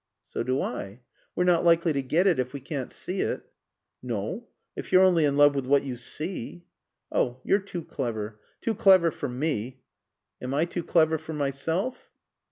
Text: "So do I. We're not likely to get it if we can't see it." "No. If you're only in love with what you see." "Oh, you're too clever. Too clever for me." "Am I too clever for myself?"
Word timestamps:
"So 0.29 0.41
do 0.41 0.59
I. 0.63 1.01
We're 1.35 1.43
not 1.43 1.63
likely 1.63 1.93
to 1.93 2.01
get 2.01 2.25
it 2.25 2.39
if 2.39 2.53
we 2.53 2.59
can't 2.59 2.91
see 2.91 3.19
it." 3.21 3.43
"No. 4.01 4.47
If 4.75 4.91
you're 4.91 5.03
only 5.03 5.25
in 5.25 5.37
love 5.37 5.53
with 5.53 5.67
what 5.67 5.83
you 5.83 5.95
see." 5.95 6.65
"Oh, 7.11 7.39
you're 7.43 7.59
too 7.59 7.83
clever. 7.83 8.39
Too 8.61 8.73
clever 8.73 9.11
for 9.11 9.29
me." 9.29 9.83
"Am 10.41 10.55
I 10.55 10.65
too 10.65 10.81
clever 10.83 11.19
for 11.19 11.33
myself?" 11.33 12.09